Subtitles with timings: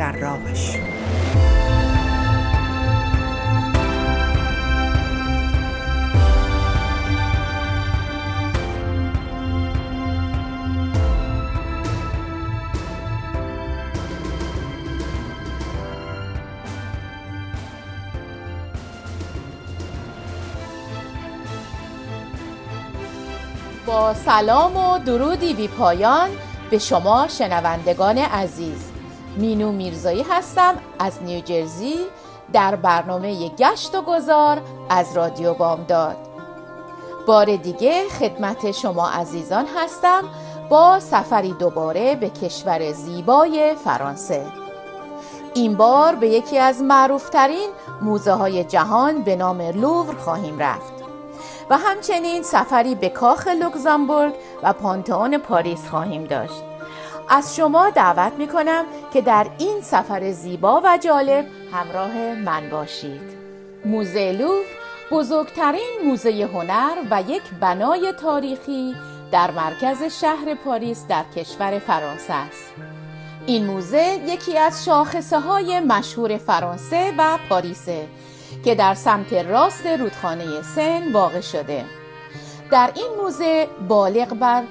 [0.00, 0.76] در راهش
[23.86, 26.30] با سلام و درودی بی پایان
[26.70, 28.89] به شما شنوندگان عزیز.
[29.36, 31.96] مینو میرزایی هستم از نیوجرزی
[32.52, 36.16] در برنامه گشت و گذار از رادیو بامداد.
[37.26, 40.24] بار دیگه خدمت شما عزیزان هستم
[40.68, 44.46] با سفری دوباره به کشور زیبای فرانسه.
[45.54, 47.68] این بار به یکی از معروفترین
[48.02, 50.92] موزه های جهان به نام لوور خواهیم رفت
[51.70, 56.69] و همچنین سفری به کاخ لوکزامبورگ و پانتئون پاریس خواهیم داشت.
[57.32, 63.20] از شما دعوت می کنم که در این سفر زیبا و جالب همراه من باشید.
[63.84, 64.64] موزه لوور
[65.10, 68.94] بزرگترین موزه هنر و یک بنای تاریخی
[69.32, 72.72] در مرکز شهر پاریس در کشور فرانسه است.
[73.46, 78.08] این موزه یکی از شاخصه های مشهور فرانسه و پاریسه
[78.64, 81.84] که در سمت راست رودخانه سن واقع شده.
[82.70, 84.62] در این موزه بالغ بر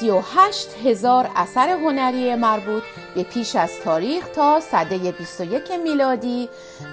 [0.00, 2.82] 38 هزار اثر هنری مربوط
[3.14, 6.48] به پیش از تاریخ تا صده 21 میلادی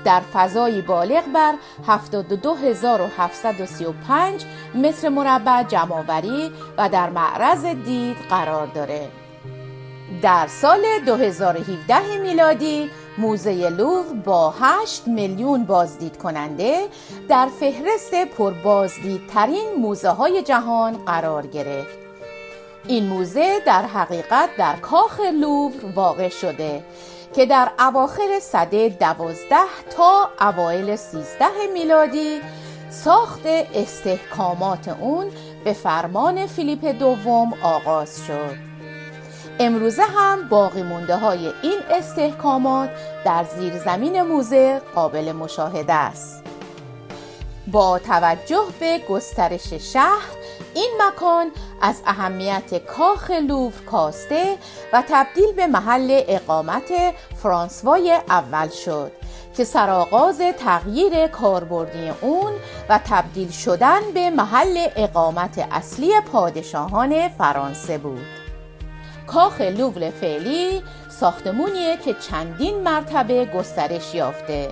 [0.06, 1.54] در فضای بالغ بر
[1.88, 9.10] 72735 متر مربع جمعآوری و در معرض دید قرار داره
[10.22, 16.88] در سال 2017 میلادی موزه لوور با 8 میلیون بازدید کننده
[17.30, 22.05] در فهرست پربازدیدترین موزه های جهان قرار گرفت.
[22.88, 26.84] این موزه در حقیقت در کاخ لوور واقع شده
[27.36, 29.56] که در اواخر صده دوازده
[29.98, 32.42] تا اوایل سیزده میلادی
[32.90, 35.26] ساخت استحکامات اون
[35.64, 38.56] به فرمان فیلیپ دوم آغاز شد.
[39.60, 42.90] امروزه هم باقی مونده های این استحکامات
[43.26, 46.45] در زیر زمین موزه قابل مشاهده است.
[47.68, 50.36] با توجه به گسترش شهر
[50.74, 54.58] این مکان از اهمیت کاخ لوور کاسته
[54.94, 56.92] و تبدیل به محل اقامت
[57.44, 59.12] فرانسوای اول شد
[59.58, 62.54] که سرآغاز تغییر کاربردی اون
[62.90, 68.26] و تبدیل شدن به محل اقامت اصلی پادشاهان فرانسه بود.
[69.28, 74.72] کاخ لوول فعلی ساختمونیه که چندین مرتبه گسترش یافته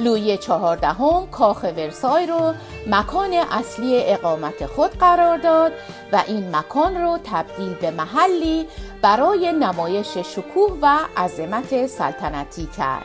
[0.00, 2.54] لوی چهاردهم کاخ ورسای رو
[2.86, 5.72] مکان اصلی اقامت خود قرار داد
[6.12, 8.66] و این مکان رو تبدیل به محلی
[9.02, 13.04] برای نمایش شکوه و عظمت سلطنتی کرد.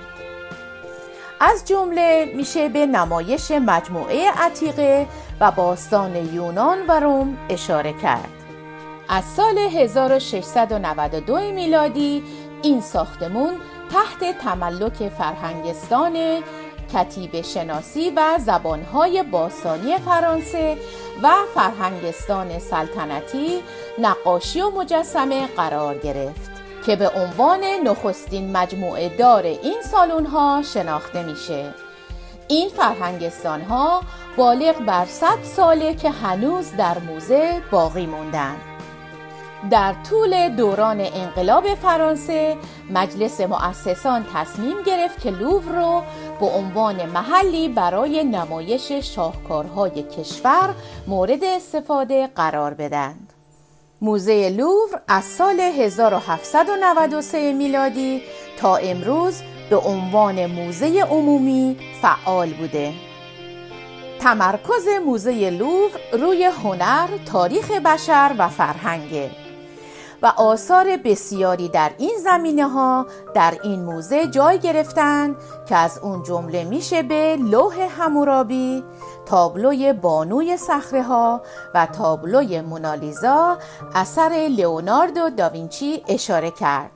[1.39, 5.07] از جمله میشه به نمایش مجموعه عتیقه
[5.39, 8.29] و باستان یونان و روم اشاره کرد.
[9.09, 12.23] از سال 1692 میلادی
[12.61, 13.53] این ساختمون
[13.91, 16.44] تحت تملک فرهنگستان
[16.95, 20.78] کتیب شناسی و زبانهای باستانی فرانسه
[21.23, 23.63] و فرهنگستان سلطنتی
[24.00, 26.51] نقاشی و مجسمه قرار گرفت
[26.85, 31.73] که به عنوان نخستین مجموعه دار این سالن ها شناخته میشه.
[32.47, 34.01] این فرهنگستان ها
[34.38, 38.74] بالغ بر 100 ساله که هنوز در موزه باقی موندن.
[39.72, 42.57] در طول دوران انقلاب فرانسه
[42.90, 46.03] مجلس مؤسسان تصمیم گرفت که لوور رو
[46.40, 50.75] به عنوان محلی برای نمایش شاهکارهای کشور
[51.07, 53.34] مورد استفاده قرار بدند.
[54.02, 58.22] موزه لوور از سال 1793 میلادی
[58.58, 62.93] تا امروز به عنوان موزه عمومی فعال بوده.
[64.19, 69.45] تمرکز موزه لوور روی هنر، تاریخ بشر و فرهنگه.
[70.22, 75.35] و آثار بسیاری در این زمینه ها در این موزه جای گرفتند
[75.70, 78.84] که از اون جمله میشه به لوح همورابی،
[79.26, 81.41] تابلوی بانوی صخره ها
[81.73, 83.58] و تابلوی مونالیزا
[83.96, 86.91] اثر لئوناردو داوینچی اشاره کرد.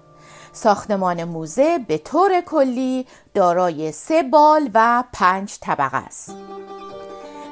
[0.51, 6.36] ساختمان موزه به طور کلی دارای سه بال و پنج طبقه است.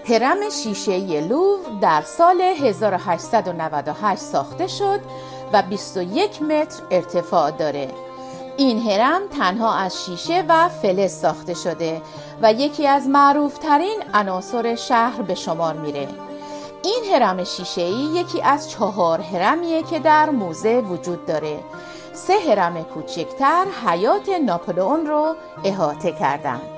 [0.10, 5.00] هرم شیشه لوور در سال 1898 ساخته شد
[5.54, 7.88] و 21 متر ارتفاع داره.
[8.58, 12.02] این هرم تنها از شیشه و فلز ساخته شده
[12.42, 16.08] و یکی از معروفترین عناصر شهر به شمار میره.
[16.84, 21.60] این هرم شیشه‌ای یکی از چهار هرمیه که در موزه وجود داره
[22.14, 26.77] سه هرم کوچکتر حیات ناپلئون رو احاطه کردند.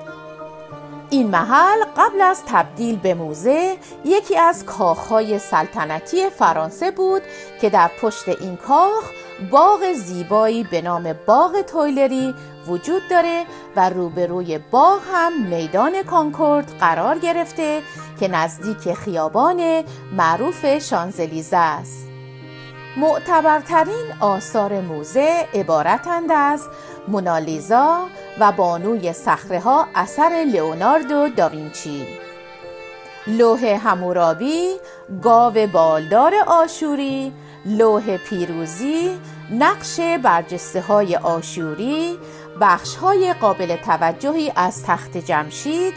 [1.10, 7.22] این محل قبل از تبدیل به موزه یکی از کاخهای سلطنتی فرانسه بود
[7.60, 9.10] که در پشت این کاخ
[9.50, 12.34] باغ زیبایی به نام باغ تویلری
[12.66, 13.44] وجود داره
[13.76, 17.82] و روبروی باغ هم میدان کانکورد قرار گرفته
[18.20, 22.10] که نزدیک خیابان معروف شانزلیزه است.
[22.96, 26.68] معتبرترین آثار موزه عبارتند از
[27.10, 28.06] مونالیزا
[28.40, 32.06] و بانوی صخره ها اثر لئوناردو داوینچی.
[33.26, 34.76] لوح همورابی
[35.22, 37.32] گاو بالدار آشوری
[37.66, 39.18] لوح پیروزی
[39.50, 42.18] نقش برجسته های آشوری
[42.60, 45.94] بخش های قابل توجهی از تخت جمشید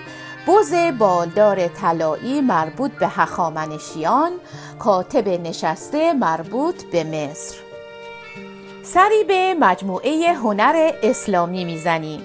[0.48, 4.31] بز بالدار طلایی مربوط به هخامنشیان
[4.80, 7.62] کاتب نشسته مربوط به مصر.
[8.85, 12.21] سری به مجموعه هنر اسلامی می‌زنیم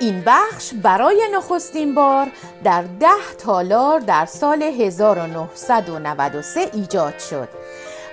[0.00, 2.26] این بخش برای نخستین بار
[2.64, 7.48] در ده تالار در سال 1993 ایجاد شد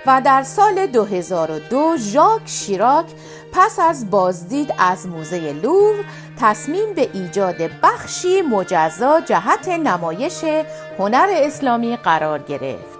[0.06, 3.06] و در سال 2002 ژاک شیراک
[3.52, 6.04] پس از بازدید از موزه لوور
[6.40, 10.44] تصمیم به ایجاد بخشی مجزا جهت نمایش
[10.98, 12.98] هنر اسلامی قرار گرفت.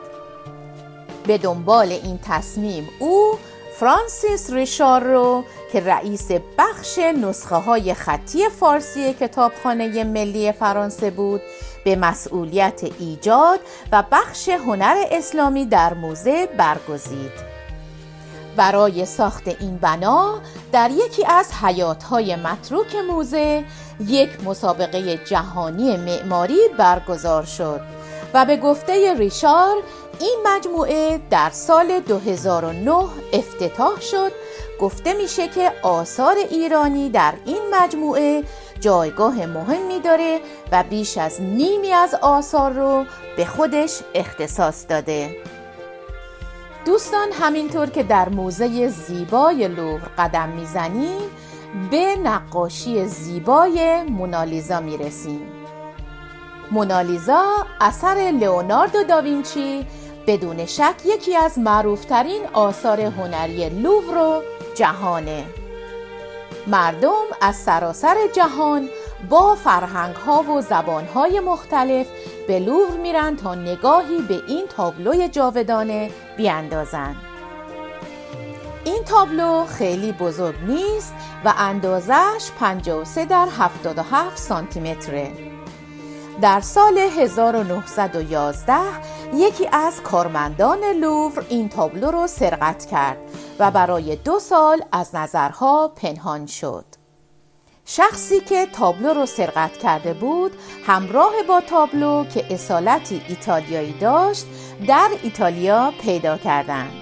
[1.26, 3.38] به دنبال این تصمیم او
[3.82, 11.40] فرانسیس ریشار رو که رئیس بخش نسخه های خطی فارسی کتابخانه ملی فرانسه بود
[11.84, 13.60] به مسئولیت ایجاد
[13.92, 17.32] و بخش هنر اسلامی در موزه برگزید.
[18.56, 20.40] برای ساخت این بنا
[20.72, 23.64] در یکی از حیاتهای متروک موزه
[24.06, 27.80] یک مسابقه جهانی معماری برگزار شد
[28.34, 29.76] و به گفته ریشار
[30.22, 34.32] این مجموعه در سال 2009 افتتاح شد.
[34.80, 38.44] گفته میشه که آثار ایرانی در این مجموعه
[38.80, 40.40] جایگاه مهمی داره
[40.72, 43.04] و بیش از نیمی از آثار رو
[43.36, 45.36] به خودش اختصاص داده.
[46.86, 51.20] دوستان همینطور که در موزه زیبای لوور قدم می‌زنیم
[51.90, 55.52] به نقاشی زیبای مونالیزا می‌رسیم
[56.70, 59.86] مونالیزا اثر لئوناردو داوینچی
[60.26, 64.42] بدون شک یکی از معروفترین آثار هنری لوور
[64.74, 65.44] جهانه
[66.66, 68.88] مردم از سراسر جهان
[69.30, 72.06] با فرهنگ ها و زبان های مختلف
[72.48, 77.16] به لوور میرن تا نگاهی به این تابلوی جاودانه بیاندازند.
[78.84, 81.14] این تابلو خیلی بزرگ نیست
[81.44, 85.51] و اندازش 53 در 77 سانتی متره.
[86.42, 88.74] در سال 1911
[89.34, 93.18] یکی از کارمندان لوور این تابلو رو سرقت کرد
[93.58, 96.84] و برای دو سال از نظرها پنهان شد.
[97.84, 100.52] شخصی که تابلو رو سرقت کرده بود
[100.86, 104.46] همراه با تابلو که اصالتی ایتالیایی داشت
[104.88, 106.92] در ایتالیا پیدا کردند.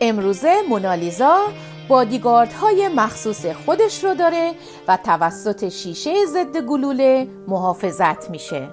[0.00, 1.48] امروزه مونالیزا
[1.90, 4.54] های مخصوص خودش رو داره
[4.88, 8.68] و توسط شیشه ضد گلوله محافظت میشه.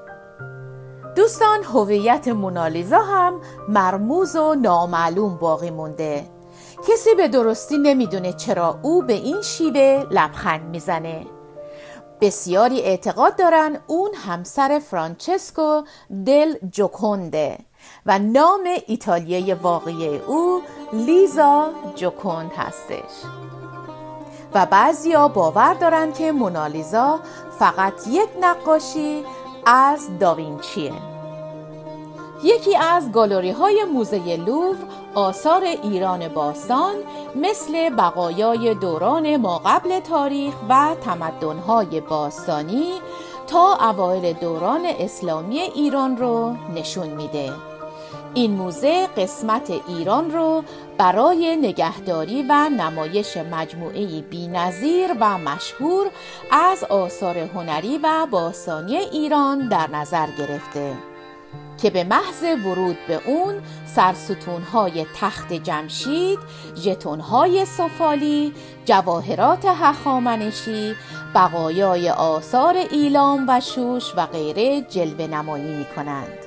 [1.15, 6.25] دوستان هویت مونالیزا هم مرموز و نامعلوم باقی مونده
[6.89, 11.25] کسی به درستی نمی‌دونه چرا او به این شیوه لبخند می‌زنه
[12.22, 15.81] بسیاری اعتقاد دارن اون همسر فرانچسکو
[16.25, 17.57] دل جوکونده
[18.05, 20.62] و نام ایتالیایی واقعی او
[20.93, 23.11] لیزا جوکوند هستش.
[24.53, 27.19] و بعضیا باور دارن که مونالیزا
[27.59, 29.23] فقط یک نقاشی
[29.65, 30.93] از داوینچیه.
[32.43, 34.75] یکی از گالری های موزه لوور
[35.15, 36.95] آثار ایران باستان
[37.35, 42.93] مثل بقایای دوران ما قبل تاریخ و تمدنهای باستانی
[43.47, 47.53] تا اوایل دوران اسلامی ایران رو نشون میده.
[48.35, 50.63] این موزه قسمت ایران رو
[50.97, 56.07] برای نگهداری و نمایش مجموعه بینظیر و مشهور
[56.51, 60.93] از آثار هنری و باستانی ایران در نظر گرفته
[61.81, 66.39] که به محض ورود به اون سرستونهای تخت جمشید،
[66.75, 68.53] ژتونهای سفالی،
[68.85, 70.95] جواهرات هخامنشی،
[71.35, 76.44] بقایای آثار ایلام و شوش و غیره جلوه نمایی می کنند.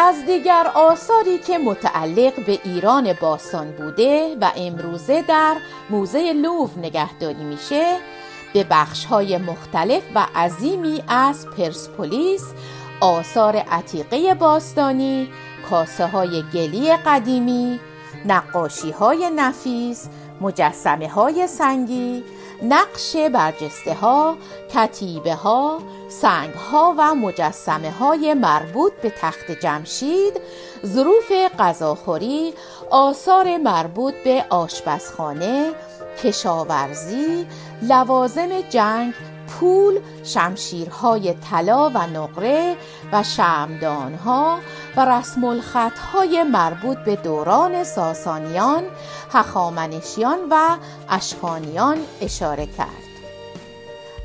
[0.00, 5.56] از دیگر آثاری که متعلق به ایران باستان بوده و امروزه در
[5.90, 7.96] موزه لوف نگهداری میشه
[8.52, 12.44] به بخشهای مختلف و عظیمی از پرسپولیس
[13.00, 15.28] آثار عتیقه باستانی
[15.70, 17.80] کاسه های گلی قدیمی
[18.24, 20.08] نقاشی های نفیس
[20.40, 22.24] مجسمه های سنگی
[22.62, 24.36] نقش برجسته ها
[24.74, 30.40] کتیبه ها سنگ ها و مجسمه های مربوط به تخت جمشید
[30.86, 32.54] ظروف غذاخوری
[32.90, 35.72] آثار مربوط به آشپزخانه
[36.22, 37.46] کشاورزی
[37.82, 39.14] لوازم جنگ
[39.48, 42.76] پول شمشیرهای طلا و نقره
[43.12, 44.58] و شمدانها
[44.96, 48.82] و رسم الخطهای مربوط به دوران ساسانیان
[49.32, 50.76] هخامنشیان و
[51.08, 53.08] اشکانیان اشاره کرد.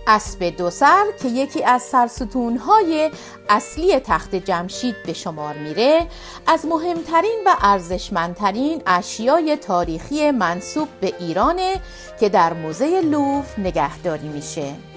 [0.08, 3.12] اسب دو سر که یکی از سرستونهای
[3.50, 6.08] اصلی تخت جمشید به شمار میره
[6.48, 11.82] از مهمترین و ارزشمندترین اشیای تاریخی منصوب به ایرانه
[12.20, 14.93] که در موزه لوف نگهداری میشه.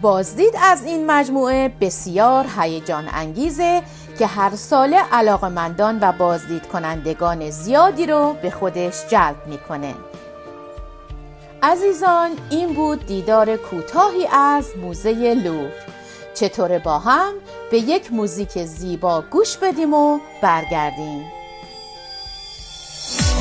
[0.00, 3.82] بازدید از این مجموعه بسیار هیجان انگیزه
[4.18, 9.94] که هر ساله علاقمندان و بازدید کنندگان زیادی رو به خودش جلب می‌کنه.
[11.62, 15.72] عزیزان این بود دیدار کوتاهی از موزه لوف
[16.34, 17.32] چطور با هم
[17.70, 21.24] به یک موزیک زیبا گوش بدیم و برگردیم؟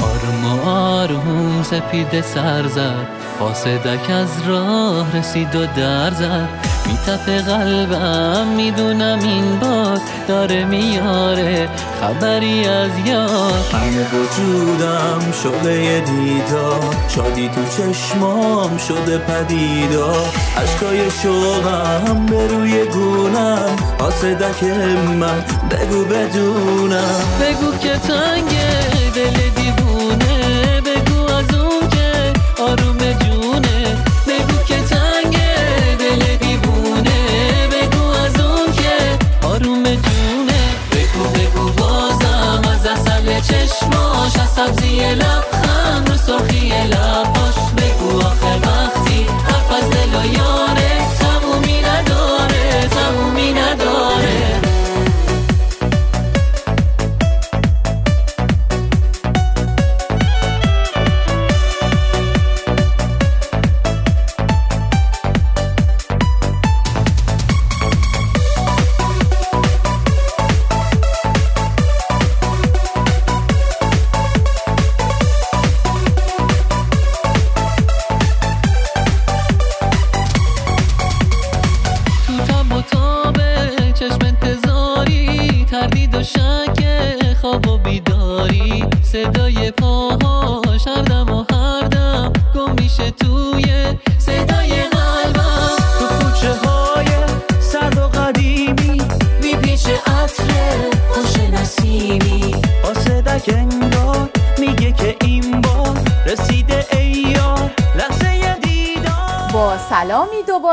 [0.03, 3.25] آروم آروم سپید سر زد.
[3.39, 6.49] قاصدک از راه رسید و در زد.
[6.87, 11.69] میتپه قلبم می‌دونم این باد داره میاره.
[12.01, 13.65] خبری از یاد.
[13.73, 16.95] همه وجودم شده یه دیدار.
[17.07, 20.27] شادی تو چشمام شده پدیدار.
[20.63, 23.75] عشقای شوقم به روی گونم.
[23.99, 24.63] قاصدک
[25.19, 27.15] من بگو بدونم.
[27.41, 29.84] بگو که تنگه دل دیوونه.
[39.85, 40.61] جونه.
[40.91, 47.34] بگو بگو بازم از اصل چشماش از سبزی لبخند رو سرخی لباش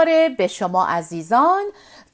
[0.02, 1.62] دوباره به شما عزیزان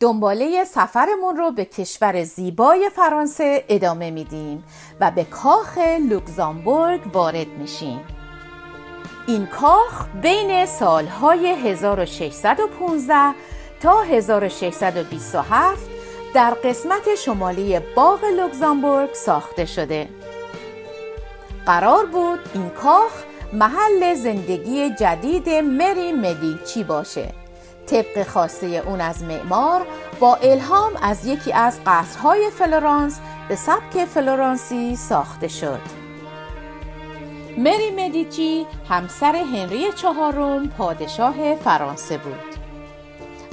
[0.01, 4.65] دنباله سفرمون رو به کشور زیبای فرانسه ادامه میدیم
[5.01, 5.79] و به کاخ
[6.11, 8.01] لوکزامبورگ وارد میشیم.
[9.27, 13.35] این کاخ بین سالهای 1615
[13.81, 15.91] تا 1627
[16.35, 20.09] در قسمت شمالی باغ لوکزامبورگ ساخته شده.
[21.67, 23.13] قرار بود این کاخ
[23.53, 27.48] محل زندگی جدید مری مدیچی باشه.
[27.91, 29.87] طبق خواسته اون از معمار
[30.21, 35.81] با الهام از یکی از قصرهای فلورانس به سبک فلورانسی ساخته شد.
[37.59, 42.59] مری مدیچی همسر هنری چهارم پادشاه فرانسه بود.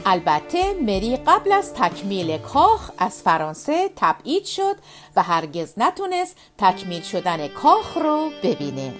[0.05, 4.75] البته مری قبل از تکمیل کاخ از فرانسه تبعید شد
[5.15, 8.93] و هرگز نتونست تکمیل شدن کاخ رو ببینه.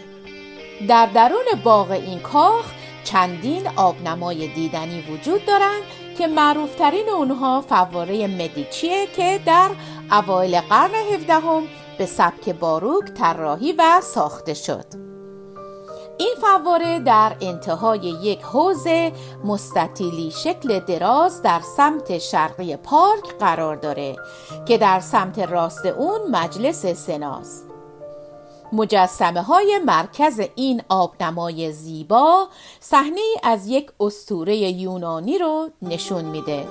[0.87, 2.65] در درون باغ این کاخ
[3.05, 5.83] چندین آبنمای دیدنی وجود دارند
[6.17, 9.69] که معروفترین اونها فواره مدیچیه که در
[10.11, 11.63] اوایل قرن هفدهم
[11.97, 14.85] به سبک باروک طراحی و ساخته شد.
[16.17, 18.87] این فواره در انتهای یک حوز
[19.43, 24.15] مستطیلی شکل دراز در سمت شرقی پارک قرار داره
[24.65, 27.74] که در سمت راست اون مجلس سناست.
[28.73, 32.47] مجسمه های مرکز این آبنمای زیبا
[32.79, 36.67] صحنه از یک استوره یونانی رو نشون میده.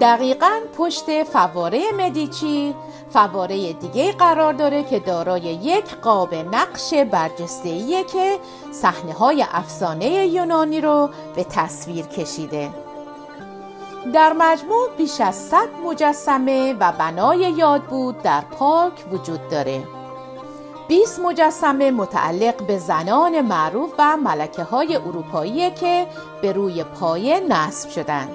[0.00, 2.74] دقیقا پشت فواره مدیچی
[3.10, 8.38] فواره دیگه قرار داره که دارای یک قاب نقش برجسته که
[8.72, 12.70] صحنه های افسانه یونانی رو به تصویر کشیده.
[14.12, 19.97] در مجموع بیش از 100 مجسمه و بنای یاد بود در پارک وجود داره.
[20.88, 26.06] 20 مجسمه متعلق به زنان معروف و ملکه های اروپایی که
[26.42, 28.28] به روی پایه نصب شدند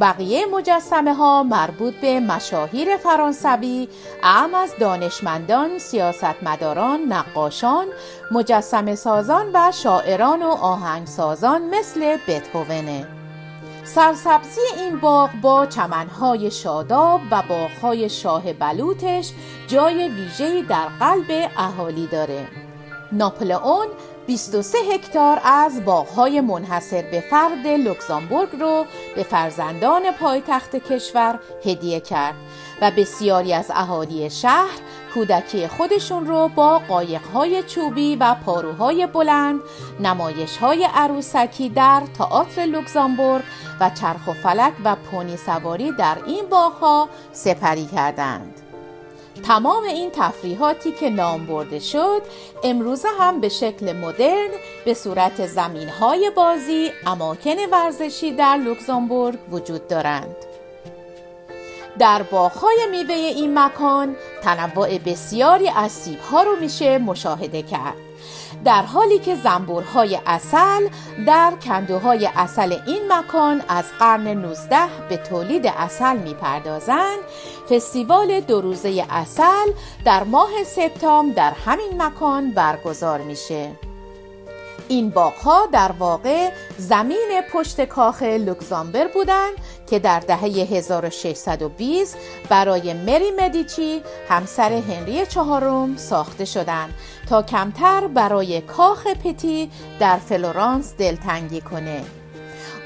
[0.00, 3.88] بقیه مجسمه ها مربوط به مشاهیر فرانسوی
[4.22, 7.86] اعم از دانشمندان، سیاستمداران، نقاشان،
[8.30, 13.23] مجسمه سازان و شاعران و آهنگسازان مثل بتهوونه.
[13.84, 19.32] سرسبزی این باغ با چمنهای شاداب و باغهای شاه بلوتش
[19.66, 22.48] جای ویژه‌ای در قلب اهالی داره.
[23.12, 23.86] ناپلئون
[24.26, 32.34] 23 هکتار از باغهای منحصر به فرد لوکزامبورگ رو به فرزندان پایتخت کشور هدیه کرد
[32.80, 34.78] و بسیاری از اهالی شهر
[35.14, 39.60] کودکی خودشون رو با قایقهای چوبی و پاروهای بلند
[40.00, 43.42] نمایشهای عروسکی در تئاتر لوکزامبورگ
[43.80, 48.63] و چرخ و فلک و پونی سواری در این باغها سپری کردند.
[49.42, 52.22] تمام این تفریحاتی که نام برده شد
[52.64, 54.48] امروزه هم به شکل مدرن
[54.84, 60.36] به صورت زمین های بازی اماکن ورزشی در لوکزامبورگ وجود دارند.
[61.98, 68.13] در باغهای میوه این مکان تنوع بسیاری از سیب ها رو میشه مشاهده کرد.
[68.64, 70.88] در حالی که زنبورهای اصل
[71.26, 74.76] در کندوهای اصل این مکان از قرن 19
[75.08, 77.18] به تولید اصل می‌پردازند
[77.70, 79.72] فستیوال دو روزه اصل
[80.04, 83.70] در ماه سپتامبر در همین مکان برگزار میشه.
[84.88, 89.52] این باغها در واقع زمین پشت کاخ لوکزامبر بودند
[89.90, 92.16] که در دهه 1620
[92.48, 96.94] برای مری مدیچی همسر هنری چهارم ساخته شدند.
[97.24, 102.02] تا کمتر برای کاخ پتی در فلورانس دلتنگی کنه.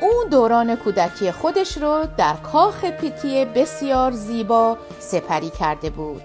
[0.01, 6.23] اون دوران کودکی خودش رو در کاخ پیتی بسیار زیبا سپری کرده بود.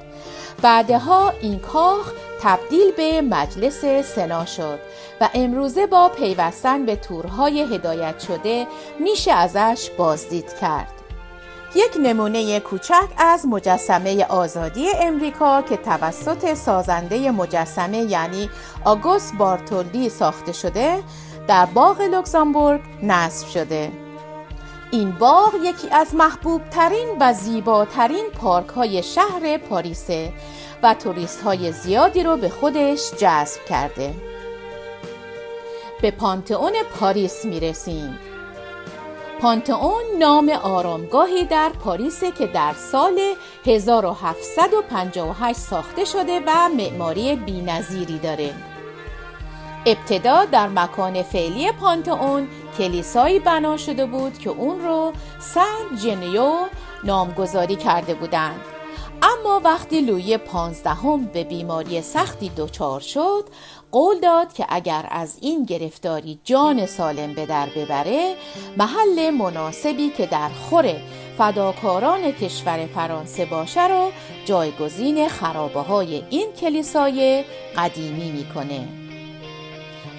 [0.62, 4.80] بعدها این کاخ تبدیل به مجلس سنا شد
[5.22, 8.68] و امروزه با پیوستن به تورهای هدایت شده
[9.00, 10.93] میشه ازش بازدید کرد.
[11.76, 18.50] یک نمونه کوچک از مجسمه آزادی امریکا که توسط سازنده مجسمه یعنی
[18.86, 21.04] آگوست بارتولدی ساخته شده
[21.48, 23.92] در باغ لوکزامبورگ نصب شده.
[24.92, 30.34] این باغ یکی از محبوب ترین و زیباترین پارک های شهر پاریسه
[30.84, 34.14] و توریست های زیادی رو به خودش جذب کرده.
[36.02, 38.20] به پانتئون پاریس می رسیم
[39.44, 43.20] پانتئون نام آرامگاهی در پاریس که در سال
[43.66, 48.54] 1758 ساخته شده و معماری بینظیری داره.
[49.86, 56.54] ابتدا در مکان فعلی پانتئون کلیسایی بنا شده بود که اون رو سن جنیو
[57.04, 58.73] نامگذاری کرده بودند.
[59.46, 63.44] اما وقتی لویی پانزدهم به بیماری سختی دچار شد
[63.92, 68.36] قول داد که اگر از این گرفتاری جان سالم به در ببره
[68.78, 70.96] محل مناسبی که در خور
[71.38, 74.12] فداکاران کشور فرانسه باشه رو
[74.46, 77.44] جایگزین خرابه های این کلیسای
[77.78, 79.03] قدیمی می‌کنه.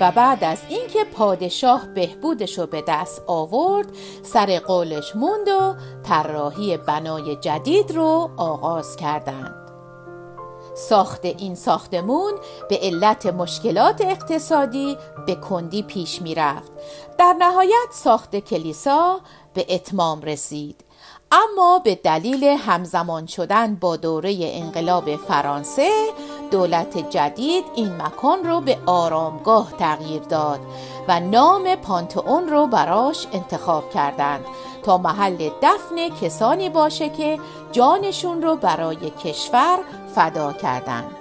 [0.01, 3.87] و بعد از اینکه پادشاه بهبودش رو به دست آورد
[4.23, 9.65] سر قولش موند و طراحی بنای جدید رو آغاز کردند
[10.75, 12.33] ساخت این ساختمون
[12.69, 16.73] به علت مشکلات اقتصادی به کندی پیش می رفت.
[17.19, 19.21] در نهایت ساخت کلیسا
[19.55, 20.85] به اتمام رسید
[21.33, 25.91] اما به دلیل همزمان شدن با دوره انقلاب فرانسه
[26.51, 30.61] دولت جدید این مکان رو به آرامگاه تغییر داد
[31.09, 34.45] و نام پانتئون رو براش انتخاب کردند
[34.83, 37.39] تا محل دفن کسانی باشه که
[37.73, 39.79] جانشون رو برای کشور
[40.15, 41.17] فدا کردند.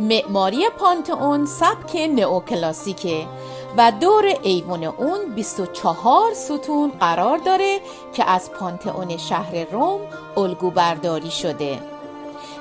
[0.00, 3.26] معماری پانتئون سبک نئوکلاسیکه.
[3.76, 7.80] و دور ایوان اون 24 ستون قرار داره
[8.12, 10.00] که از پانتئون شهر روم
[10.36, 11.78] الگو برداری شده.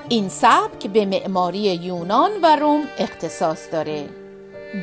[0.09, 4.09] این سبک به معماری یونان و روم اختصاص داره.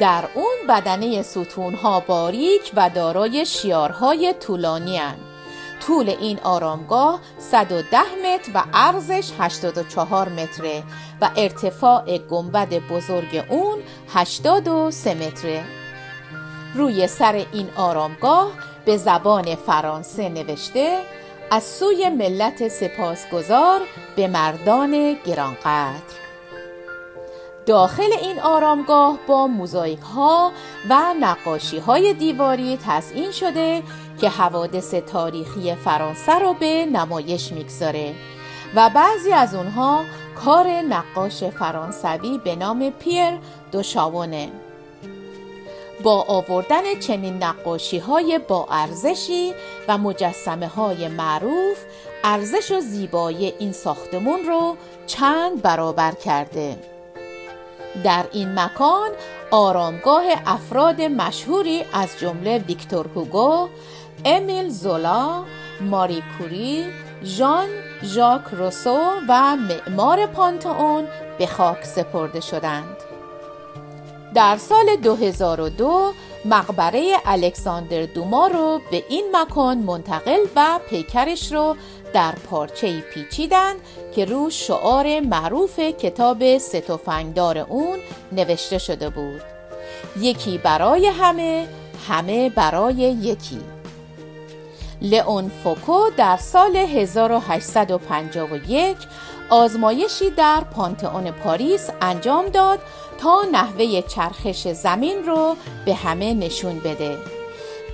[0.00, 5.16] در اون بدنه ستونها باریک و دارای شیارهای طولانی هن.
[5.86, 10.82] طول این آرامگاه 110 متر و عرضش 84 متره
[11.20, 13.78] و ارتفاع گنبد بزرگ اون
[14.14, 15.83] 83 متره.
[16.74, 18.52] روی سر این آرامگاه
[18.84, 20.98] به زبان فرانسه نوشته
[21.50, 23.80] از سوی ملت سپاسگزار
[24.16, 26.14] به مردان گرانقدر.
[27.66, 30.52] داخل این آرامگاه با موزاییک ها
[30.90, 33.82] و نقاشی های دیواری تزئین شده
[34.20, 38.14] که حوادث تاریخی فرانسه رو به نمایش می‌گذاره
[38.74, 40.04] و بعضی از اونها
[40.44, 43.38] کار نقاش فرانسوی به نام پیر
[43.72, 44.50] دوشاونه
[46.04, 49.54] با آوردن چنین نقاشی های با ارزشی
[49.88, 51.84] و مجسمه های معروف
[52.24, 56.76] ارزش و زیبایی این ساختمون رو چند برابر کرده
[58.04, 59.10] در این مکان
[59.50, 63.68] آرامگاه افراد مشهوری از جمله ویکتور هوگو،
[64.24, 65.44] امیل زولا،
[65.80, 66.84] ماری کوری،
[67.24, 67.68] ژان
[68.02, 71.06] ژاک روسو و معمار پانتئون
[71.38, 73.03] به خاک سپرده شدند.
[74.34, 76.12] در سال 2002
[76.44, 81.76] مقبره الکساندر دوما رو به این مکان منتقل و پیکرش رو
[82.12, 83.76] در پارچه پیچیدند
[84.14, 87.98] که رو شعار معروف کتاب ستوفنگدار اون
[88.32, 89.42] نوشته شده بود.
[90.20, 91.68] یکی برای همه
[92.08, 93.60] همه برای یکی.
[95.02, 98.96] لئون فوکو در سال 1851
[99.50, 102.78] آزمایشی در پانتئون پاریس انجام داد
[103.18, 107.18] تا نحوه چرخش زمین رو به همه نشون بده.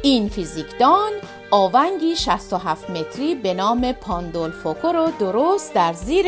[0.03, 1.13] این فیزیکدان
[1.51, 6.27] آونگی 67 متری به نام پاندولفوکو رو درست در زیر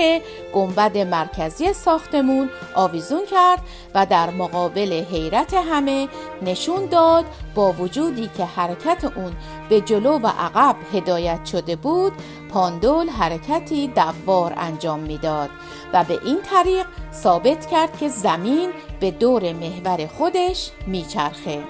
[0.54, 3.61] گنبد مرکزی ساختمون آویزون کرد
[3.94, 6.08] و در مقابل حیرت همه
[6.42, 9.32] نشون داد با وجودی که حرکت اون
[9.68, 12.12] به جلو و عقب هدایت شده بود
[12.50, 15.50] پاندول حرکتی دوار انجام می‌داد
[15.92, 21.62] و به این طریق ثابت کرد که زمین به دور محور خودش میچرخه.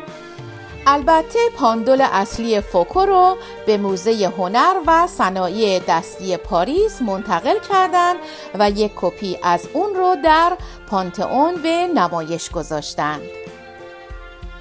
[0.86, 8.16] البته پاندول اصلی فوکو رو به موزه هنر و صنایع دستی پاریس منتقل کردند
[8.58, 10.52] و یک کپی از اون رو در
[10.86, 13.22] پانتئون به نمایش گذاشتند.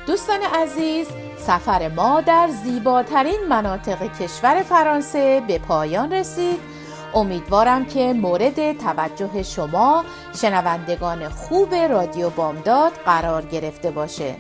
[0.08, 1.08] دوستان عزیز
[1.38, 6.60] سفر ما در زیباترین مناطق کشور فرانسه به پایان رسید
[7.14, 10.06] امیدوارم که مورد توجه شما
[10.42, 14.36] شنوندگان خوب رادیو بامداد قرار گرفته باشه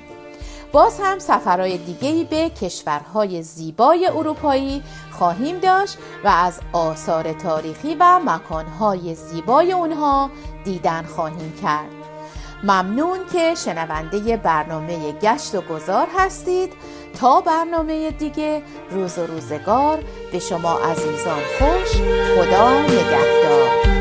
[0.71, 8.19] باز هم سفرهای دیگهی به کشورهای زیبای اروپایی خواهیم داشت و از آثار تاریخی و
[8.25, 10.29] مکانهای زیبای اونها
[10.63, 11.89] دیدن خواهیم کرد.
[12.63, 16.73] ممنون که شنونده برنامه گشت و گذار هستید.
[17.19, 22.01] تا برنامه دیگه روز و روزگار به شما عزیزان خوش
[22.35, 23.91] خدا نگهدار.